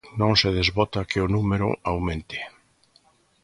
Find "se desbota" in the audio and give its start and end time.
0.41-1.07